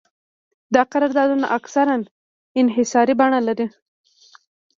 [0.73, 1.95] دا قراردادونه اکثراً
[2.59, 3.67] انحصاري بڼه لري